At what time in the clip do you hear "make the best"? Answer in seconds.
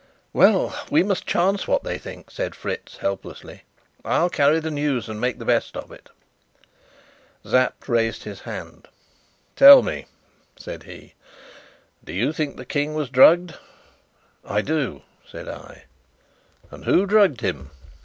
5.21-5.77